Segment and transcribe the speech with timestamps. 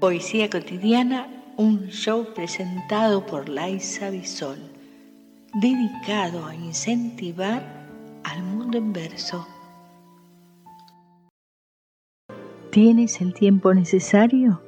[0.00, 4.58] Poesía cotidiana, un show presentado por Laisa Bisol,
[5.54, 7.64] dedicado a incentivar
[8.22, 9.44] al mundo en verso.
[12.70, 14.62] ¿Tienes el tiempo necesario?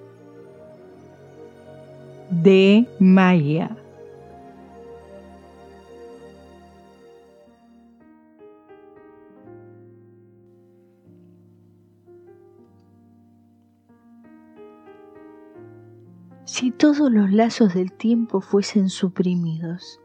[2.31, 3.71] De Maya.
[16.53, 20.01] Si todos los lazos del tiempo fuesen suprimidos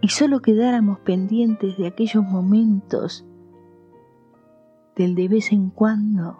[0.00, 3.24] y solo quedáramos pendientes de aquellos momentos
[4.96, 6.38] del de vez en cuando,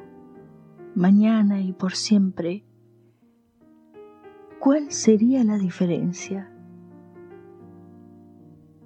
[0.97, 2.65] mañana y por siempre,
[4.59, 6.53] ¿cuál sería la diferencia?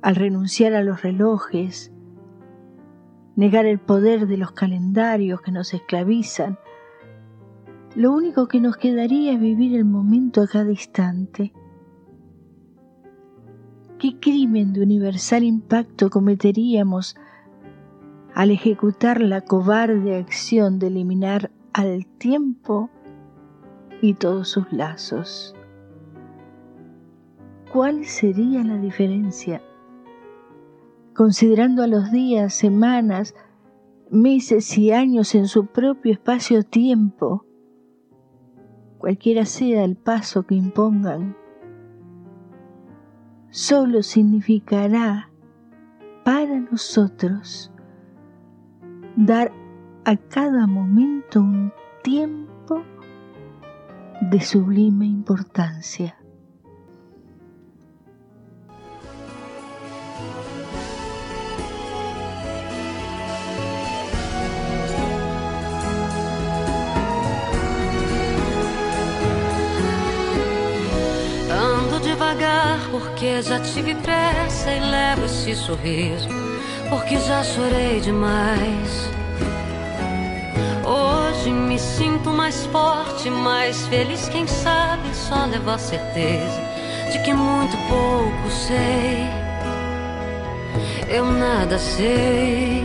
[0.03, 1.91] Al renunciar a los relojes,
[3.35, 6.59] negar el poder de los calendarios que nos esclavizan,
[7.95, 11.53] lo único que nos quedaría es vivir el momento a cada instante.
[13.99, 17.17] ¿Qué crimen de universal impacto cometeríamos
[18.35, 22.91] al ejecutar la cobarde acción de eliminar al tiempo
[24.03, 25.55] y todos sus lazos?
[27.73, 29.63] ¿Cuál sería la diferencia?
[31.15, 33.37] Considerando a los días, semanas,
[34.11, 37.47] meses y años en su propio espacio-tiempo,
[38.99, 41.37] cualquiera sea el paso que impongan,
[43.51, 45.31] solo significará
[46.25, 47.71] para nosotros
[49.17, 49.53] dar
[50.05, 52.83] a cada momento un tiempo
[54.21, 56.17] de sublime importancia.
[72.15, 76.29] Devagar porque já tive pressa e levo esse sorriso
[76.89, 79.11] porque já chorei demais.
[80.87, 86.63] Hoje me sinto mais forte, mais feliz, quem sabe só levo a certeza
[87.11, 89.27] de que muito pouco sei.
[91.09, 92.85] Eu nada sei.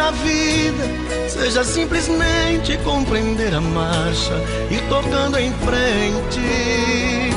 [0.00, 0.84] A vida
[1.28, 4.34] seja simplesmente compreender a marcha
[4.70, 7.30] e tocando em frente.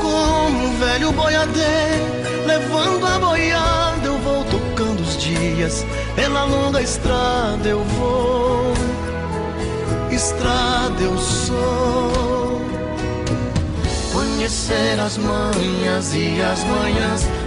[0.00, 2.14] Como um velho boiadeiro
[2.46, 5.84] levando a boiada eu vou tocando os dias,
[6.14, 8.72] pela longa estrada eu vou,
[10.10, 12.62] estrada eu sou.
[14.12, 17.26] Conhecer as manhas e as manhãs,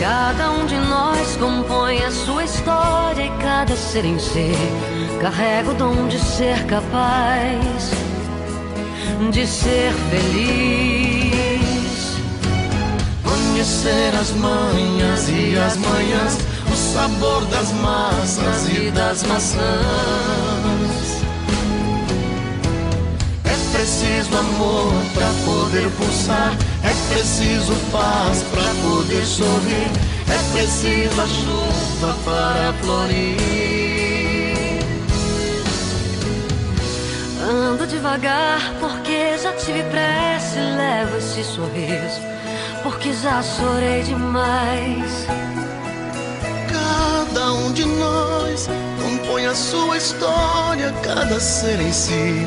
[0.00, 4.52] Cada um de nós compõe a sua história e cada ser em si
[5.20, 8.08] carrega o dom de ser capaz
[9.30, 11.38] de ser feliz.
[13.24, 16.38] Conhecer as manhas e as manhãs,
[16.72, 20.47] o sabor das massas e das maçãs.
[23.78, 26.52] Preciso amor para poder pulsar,
[26.82, 29.86] é preciso paz para poder sorrir,
[30.26, 33.38] é preciso a chuva para florir.
[37.48, 42.20] Ando devagar porque já tive pressa e levo esse sorriso
[42.82, 45.26] porque já chorei demais.
[46.68, 48.68] Cada um de nós
[49.28, 52.46] compõe a sua história, cada ser em si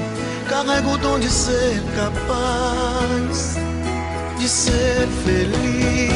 [0.49, 3.55] carrega o dom de ser capaz
[4.39, 6.11] de ser feliz.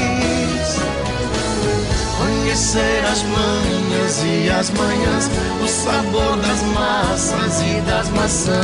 [2.18, 5.30] Conhecer as manhas e as manhãs,
[5.64, 8.56] o sabor das massas e das maçãs.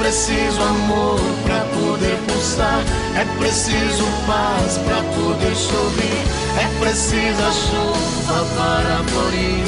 [0.00, 2.82] Preciso amor para poder pulsar,
[3.14, 6.24] é preciso paz para poder sorrir,
[6.58, 9.64] é preciso chuva para florir.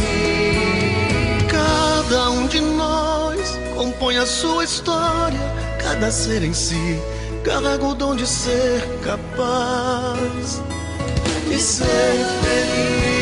[1.49, 5.39] Cada um de nós compõe a sua história,
[5.79, 6.99] cada ser em si
[7.45, 10.63] carrega o dom de ser capaz
[11.49, 13.22] de ser feliz.